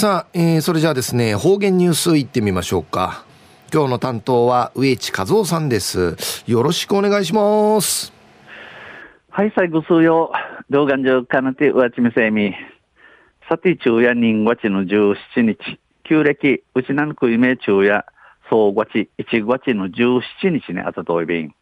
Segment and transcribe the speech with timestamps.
[0.00, 3.26] さあ、えー、それじゃあですね、方言ニュースいってみましょうか。
[3.70, 6.16] 今日の担当は植地和夫さんです。
[6.46, 8.10] よろしくお願いします。
[9.28, 10.32] はい、最後数曜、
[10.70, 12.54] 動画上かなてうわちみせみ。
[13.46, 15.58] さて、昼夜人月の17日、
[16.04, 18.06] 旧暦、うちなんくいめ昼夜、
[18.48, 20.22] 総月、1月の17
[20.62, 21.54] 日にあたといびん。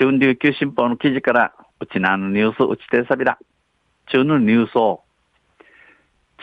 [0.00, 3.38] 中琉球新報の記事から、うちなんのニュースうちてさびら。
[4.10, 5.04] 中のニュースを、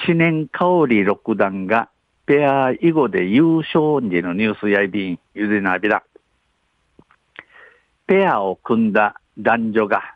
[0.06, 1.90] 知念香り六段が
[2.26, 6.04] ペア囲碁で優勝時のニュースやいびん、ゆでなびら。
[8.08, 10.16] ペアを組んだ男女が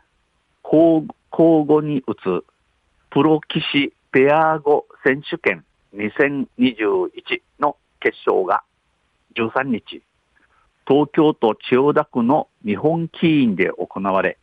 [0.64, 2.44] 交互に打つ
[3.10, 8.62] プロ棋士ペア語選手権2021の決勝が
[9.36, 10.02] 13日、
[10.86, 14.38] 東京都千代田区の日本棋院で行われ、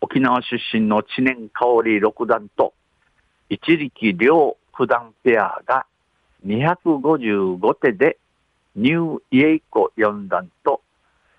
[0.00, 2.74] 沖縄出身の知念香り六段と
[3.48, 5.86] 一力両九段ペアが
[6.44, 8.18] 255手で
[8.74, 10.80] ニューイエイコ4段と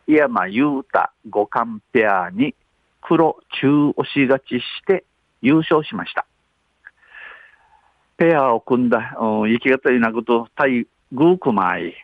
[0.08, 2.56] 井山裕太五冠ペアに
[3.02, 5.04] 黒中押し勝ちして
[5.42, 6.26] 優勝しました。
[8.16, 11.96] ペアを組んだ、生き方になくと対グークマイ、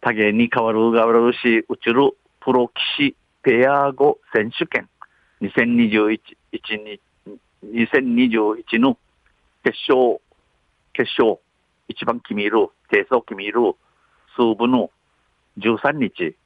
[0.00, 4.88] 多芸に変わるがわるし、うちるプロ棋士ペア語選手権
[5.42, 6.20] 2021
[7.64, 8.96] 2021の
[9.64, 10.20] 決勝
[10.94, 11.38] 決勝、
[11.88, 13.74] 一番決める、提訴決める、
[14.36, 14.90] 数部の
[15.58, 16.36] 13日、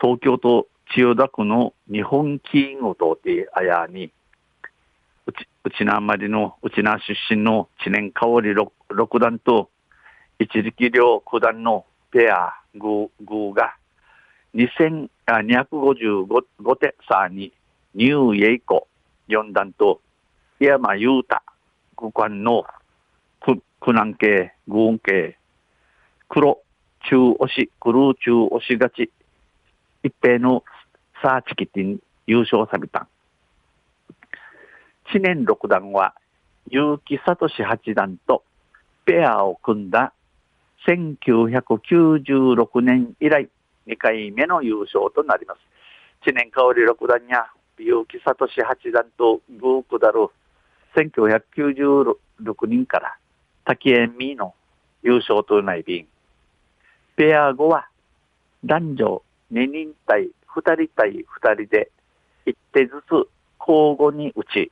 [0.00, 4.12] 東京都千代田区の日本棋院を通ってあやに、
[5.26, 8.72] うち、うちなあまりの、うちな出身の知念香り六
[9.18, 9.68] 段と、
[10.38, 13.74] 一力両九段のペア、グー、グーが、
[14.54, 17.52] 2255手差に、
[17.94, 18.88] ニューエイコ
[19.28, 20.00] 四段と、
[20.60, 21.40] 山裕太
[21.96, 22.64] 五冠の
[23.80, 25.38] 苦難系、軍系、
[26.28, 26.60] 黒、
[27.08, 29.10] 中押し、黒中押し勝ち、
[30.02, 30.62] 一平の
[31.22, 33.08] サーチキティン優勝さびたん。
[35.10, 36.14] 知念六段は、
[36.66, 38.44] 結城聡八段と
[39.06, 40.12] ペアを組んだ
[40.86, 43.48] 1996年以来
[43.86, 45.60] 2回目の優勝となります。
[46.22, 47.46] 知念香り六段や
[47.76, 50.28] 結城聡八段とグークダル
[50.94, 53.16] 1996人から
[53.64, 54.54] 滝江美の
[55.02, 56.06] 優勝とない便。
[57.16, 57.88] ペア後は
[58.64, 59.22] 男女
[59.52, 61.90] 2人対2人対2人で
[62.46, 63.28] 1手ずつ
[63.60, 64.70] 交互に打ち、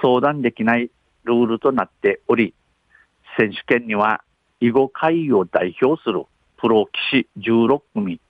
[0.00, 0.90] 相談できない
[1.24, 2.54] ルールとなっており、
[3.36, 4.22] 選手権には
[4.60, 6.24] 囲碁界を代表する
[6.56, 8.20] プロ棋士16組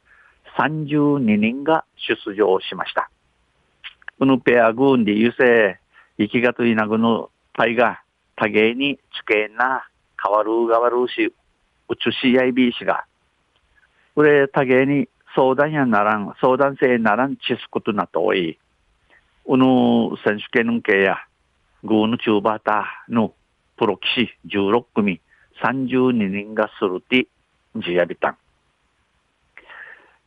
[0.58, 3.10] 32人が出場しました。
[4.18, 5.78] このペア軍で優勢、
[6.18, 8.02] 生きがといなぐのパイが
[8.41, 9.88] 多芸に地形な
[10.22, 11.34] 変わる変わるし、
[11.88, 13.04] うつしやいびしが、
[14.15, 18.59] これ多芸に相談やならん、相談性ならんちすことなとおい、
[19.47, 21.19] うぬ選手権のけや、
[21.82, 23.32] グーの中バーターの
[23.76, 25.20] プロ棋士16組
[25.62, 27.26] 32人がするて、
[27.76, 28.37] じやびたん。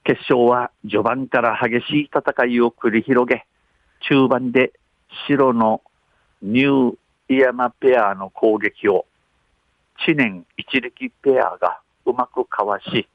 [0.04, 3.46] 決勝は序盤から激しい戦いを繰り広げ、
[4.02, 4.74] 中盤で
[5.28, 5.82] 白の
[6.42, 6.96] ニュー
[7.38, 9.06] 山ペアの攻撃を
[10.06, 13.08] 知念一力ペアがうまくかわし、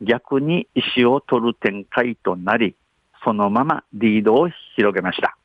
[0.00, 2.74] 逆に石を取る展開となり、
[3.24, 5.36] そのままリードを広げました。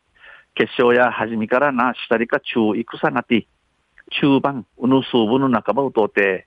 [0.56, 3.48] 決勝や初めからなしたりか中戦なて、
[4.12, 6.46] 中盤、うぬ数部の仲間を通って、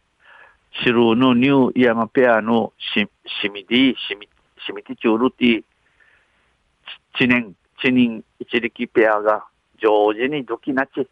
[0.84, 3.08] 白のニューイヤマペアのし、
[3.42, 4.28] しみで、しみ、
[4.66, 5.64] しみてチュールティ、
[7.18, 9.46] 知念、知念一力ペアが
[9.82, 11.08] 上手にドキなち、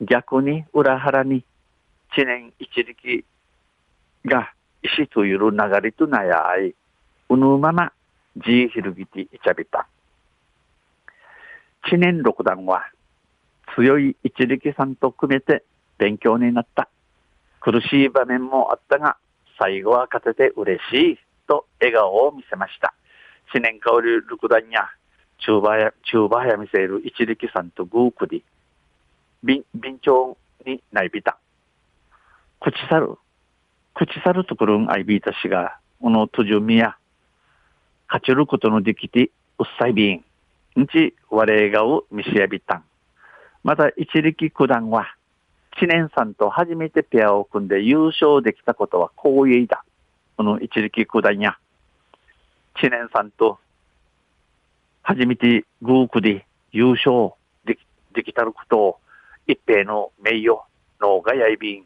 [0.00, 1.44] 逆に裏腹に
[2.14, 3.24] 知念一力
[4.24, 6.74] が石という流れとなやあい、
[7.28, 7.92] うぬまま
[8.36, 9.88] じひるぎていちゃびた。
[11.88, 12.84] 知念六段は
[13.74, 15.64] 強い一力さんと組めて
[15.98, 16.88] 勉強になった。
[17.60, 19.16] 苦しい場面もあったが、
[19.58, 21.18] 最後は勝てて嬉しい
[21.48, 22.94] と笑顔を見せました。
[23.52, 24.88] 知念香り六段や
[25.38, 28.42] 中馬や、中馬や見せる一力さんとグークで
[29.42, 30.36] 便、便調
[30.66, 31.38] にないびた。
[32.60, 33.14] 口去る。
[33.94, 36.96] 口去るところんあいびいたしが、この途中みや、
[38.08, 40.24] 勝ちることのできて、うっさいびん。
[40.80, 42.84] んち、我がを見しやびたん。
[43.64, 45.14] また、一力九段は、
[45.78, 49.84] 知念さんと初めてペアを組んで優勝できたことは光栄だ。
[50.36, 51.58] この一力九段や、
[52.80, 53.58] 知念さんと
[55.02, 57.32] 初めてグークで優勝
[57.64, 57.80] でき
[58.14, 58.98] できたることを
[59.48, 60.60] 一平の名誉
[61.00, 61.84] のがやいびん。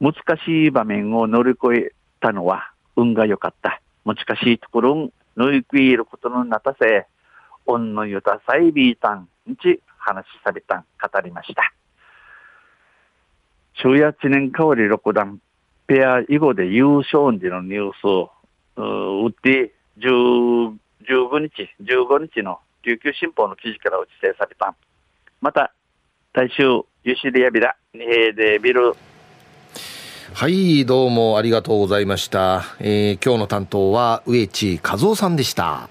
[0.00, 0.14] 難
[0.44, 3.82] しい場面を乗り越えたのは運が良かった。
[4.04, 7.06] 難しいところを乗り越えることのなたせ、
[7.66, 9.28] 恩のゆたさいびいたん
[9.60, 11.72] ち話しさびたん語りました。
[13.74, 15.40] 昼夜知年香り六段、
[15.86, 18.30] ペア以後で優勝時のニュースを
[18.76, 20.78] 打って、15
[21.38, 24.76] 日、15日の琉球新報の記事から打ち制されたん。
[25.40, 25.72] また、
[26.34, 28.94] 大衆、ユシリアビラ、二平でビル。
[30.32, 32.64] はい、どうもありがとうございました。
[32.80, 35.90] えー、今日の担当は植地和夫さんでした。